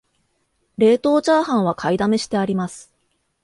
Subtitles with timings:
[0.77, 2.91] 冷凍チャーハンは買いだめしてあります